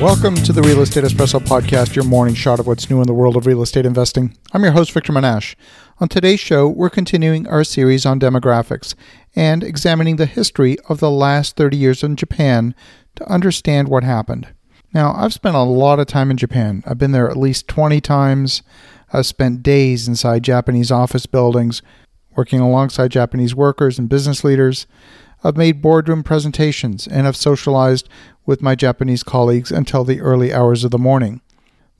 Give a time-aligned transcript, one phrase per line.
[0.00, 3.14] Welcome to the Real Estate Espresso Podcast, your morning shot of what's new in the
[3.14, 4.36] world of real estate investing.
[4.52, 5.56] I'm your host, Victor Menasce.
[6.00, 8.94] On today's show, we're continuing our series on demographics
[9.34, 12.74] and examining the history of the last 30 years in Japan
[13.16, 14.48] to understand what happened.
[14.92, 16.84] Now, I've spent a lot of time in Japan.
[16.86, 18.62] I've been there at least 20 times.
[19.14, 21.80] I've spent days inside Japanese office buildings,
[22.36, 24.86] working alongside Japanese workers and business leaders.
[25.44, 28.08] I've made boardroom presentations and have socialized
[28.44, 31.40] with my Japanese colleagues until the early hours of the morning.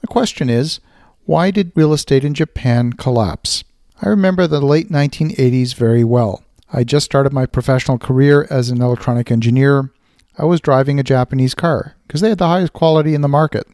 [0.00, 0.80] The question is
[1.24, 3.64] why did real estate in Japan collapse?
[4.02, 6.42] I remember the late 1980s very well.
[6.72, 9.90] I just started my professional career as an electronic engineer.
[10.38, 13.66] I was driving a Japanese car because they had the highest quality in the market.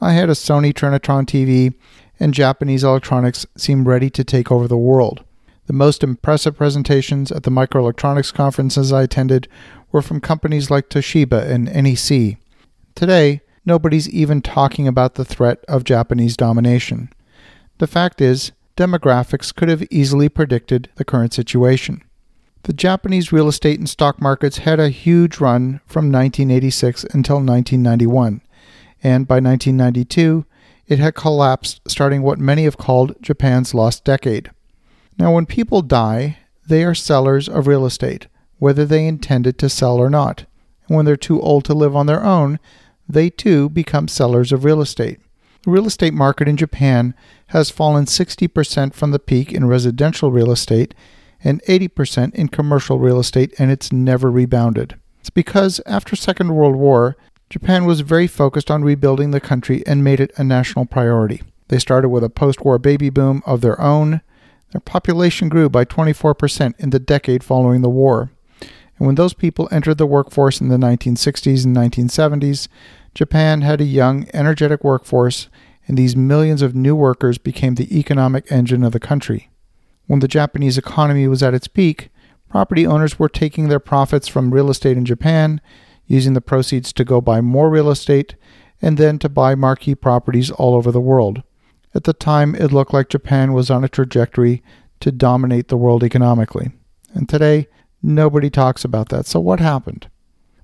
[0.00, 1.74] I had a Sony Trinitron TV,
[2.20, 5.24] and Japanese electronics seemed ready to take over the world.
[5.66, 9.48] The most impressive presentations at the microelectronics conferences I attended
[9.90, 12.36] were from companies like Toshiba and NEC.
[12.94, 17.10] Today, nobody's even talking about the threat of Japanese domination.
[17.78, 22.02] The fact is, demographics could have easily predicted the current situation.
[22.64, 28.42] The Japanese real estate and stock markets had a huge run from 1986 until 1991,
[29.02, 30.44] and by 1992,
[30.86, 34.50] it had collapsed, starting what many have called Japan's lost decade.
[35.18, 38.26] Now, when people die, they are sellers of real estate,
[38.58, 40.44] whether they intended to sell or not.
[40.88, 42.58] And when they're too old to live on their own,
[43.08, 45.20] they too become sellers of real estate.
[45.62, 47.14] The real estate market in Japan
[47.48, 50.94] has fallen 60% from the peak in residential real estate
[51.42, 54.96] and 80% in commercial real estate, and it's never rebounded.
[55.20, 57.16] It's because after Second World War,
[57.50, 61.42] Japan was very focused on rebuilding the country and made it a national priority.
[61.68, 64.22] They started with a post war baby boom of their own.
[64.74, 68.32] Their population grew by 24% in the decade following the war.
[68.60, 72.66] And when those people entered the workforce in the 1960s and 1970s,
[73.14, 75.48] Japan had a young, energetic workforce,
[75.86, 79.48] and these millions of new workers became the economic engine of the country.
[80.08, 82.10] When the Japanese economy was at its peak,
[82.48, 85.60] property owners were taking their profits from real estate in Japan,
[86.08, 88.34] using the proceeds to go buy more real estate,
[88.82, 91.44] and then to buy marquee properties all over the world.
[91.94, 94.62] At the time, it looked like Japan was on a trajectory
[95.00, 96.72] to dominate the world economically.
[97.14, 97.68] And today,
[98.06, 99.24] Nobody talks about that.
[99.24, 100.08] So, what happened?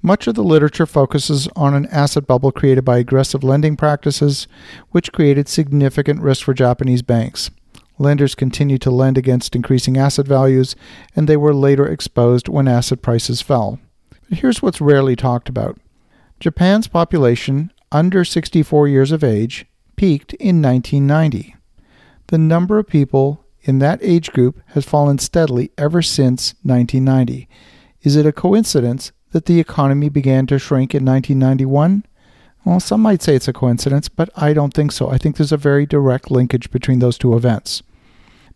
[0.00, 4.48] Much of the literature focuses on an asset bubble created by aggressive lending practices,
[4.90, 7.50] which created significant risk for Japanese banks.
[7.98, 10.76] Lenders continued to lend against increasing asset values,
[11.14, 13.80] and they were later exposed when asset prices fell.
[14.08, 15.78] But here's what's rarely talked about
[16.40, 21.56] Japan's population, under 64 years of age, peaked in 1990.
[22.28, 27.48] The number of people in that age group has fallen steadily ever since 1990.
[28.02, 32.04] Is it a coincidence that the economy began to shrink in 1991?
[32.64, 35.08] Well, some might say it's a coincidence, but I don't think so.
[35.08, 37.82] I think there's a very direct linkage between those two events.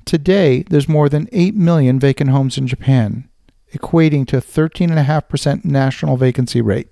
[0.04, 3.28] Today, there's more than 8 million vacant homes in Japan,
[3.72, 6.88] equating to 13.5% national vacancy rate.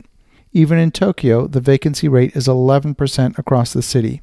[0.53, 4.20] Even in Tokyo, the vacancy rate is 11% across the city.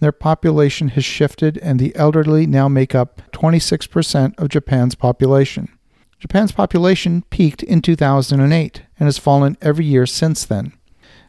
[0.00, 5.68] Their population has shifted, and the elderly now make up 26% of Japan's population.
[6.20, 10.72] Japan's population peaked in 2008 and has fallen every year since then.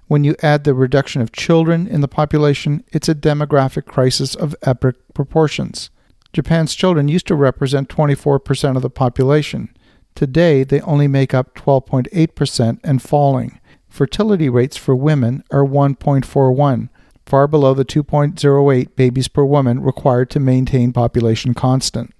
[0.07, 4.55] When you add the reduction of children in the population, it's a demographic crisis of
[4.63, 5.91] epic proportions.
[6.33, 9.69] Japan's children used to represent 24% of the population.
[10.15, 13.59] Today, they only make up 12.8% and falling.
[13.87, 16.89] Fertility rates for women are 1.41,
[17.29, 22.11] far below the 2.08 babies per woman required to maintain population constant.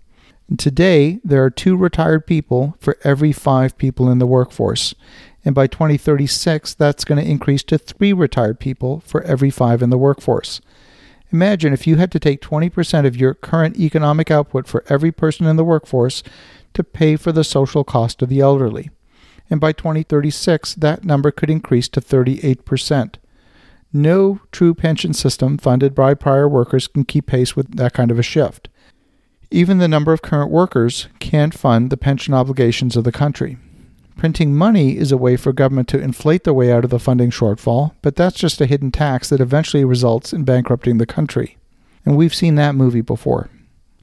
[0.48, 4.94] And today, there are two retired people for every five people in the workforce.
[5.44, 9.90] And by 2036, that's going to increase to three retired people for every five in
[9.90, 10.62] the workforce.
[11.32, 15.46] Imagine if you had to take 20% of your current economic output for every person
[15.46, 16.24] in the workforce
[16.74, 18.90] to pay for the social cost of the elderly.
[19.50, 23.16] And by 2036, that number could increase to 38%.
[23.92, 28.20] No true pension system funded by prior workers can keep pace with that kind of
[28.20, 28.70] a shift.
[29.50, 33.58] Even the number of current workers can't fund the pension obligations of the country.
[34.16, 37.32] Printing money is a way for government to inflate the way out of the funding
[37.32, 41.58] shortfall, but that's just a hidden tax that eventually results in bankrupting the country.
[42.06, 43.50] And we've seen that movie before.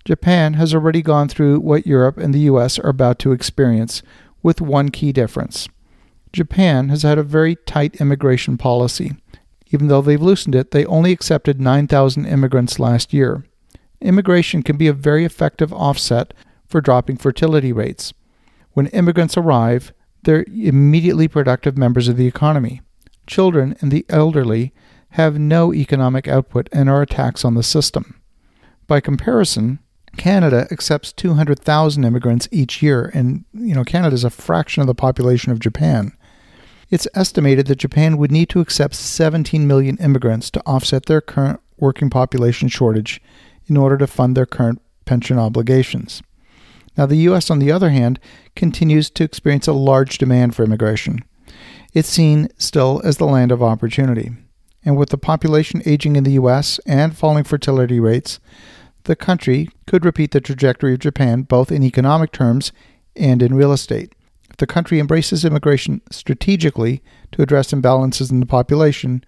[0.04, 4.02] Japan has already gone through what Europe and the US are about to experience,
[4.42, 5.68] with one key difference.
[6.32, 9.16] Japan has had a very tight immigration policy.
[9.76, 13.44] Even though they've loosened it, they only accepted 9,000 immigrants last year.
[14.00, 16.32] Immigration can be a very effective offset
[16.66, 18.14] for dropping fertility rates.
[18.72, 19.92] When immigrants arrive,
[20.22, 22.80] they're immediately productive members of the economy.
[23.26, 24.72] Children and the elderly
[25.10, 28.18] have no economic output and are a tax on the system.
[28.86, 29.80] By comparison,
[30.16, 34.94] Canada accepts 200,000 immigrants each year, and you know Canada is a fraction of the
[34.94, 36.15] population of Japan.
[36.88, 41.60] It's estimated that Japan would need to accept 17 million immigrants to offset their current
[41.78, 43.20] working population shortage
[43.66, 46.22] in order to fund their current pension obligations.
[46.96, 48.18] Now, the U.S., on the other hand,
[48.54, 51.18] continues to experience a large demand for immigration.
[51.92, 54.30] It's seen still as the land of opportunity.
[54.84, 56.78] And with the population aging in the U.S.
[56.86, 58.38] and falling fertility rates,
[59.04, 62.72] the country could repeat the trajectory of Japan both in economic terms
[63.16, 64.14] and in real estate.
[64.58, 69.22] The country embraces immigration strategically to address imbalances in the population,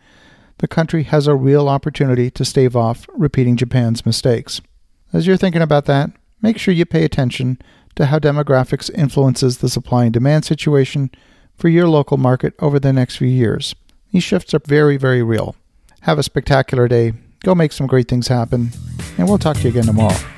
[0.58, 4.60] the country has a real opportunity to stave off repeating Japan's mistakes.
[5.12, 6.10] As you're thinking about that,
[6.42, 7.58] make sure you pay attention
[7.94, 11.10] to how demographics influences the supply and demand situation
[11.56, 13.74] for your local market over the next few years.
[14.12, 15.56] These shifts are very, very real.
[16.02, 17.12] Have a spectacular day.
[17.44, 18.70] Go make some great things happen,
[19.16, 20.37] and we'll talk to you again tomorrow.